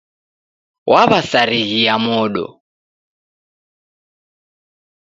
[0.89, 2.45] Waw'asarighia mondo.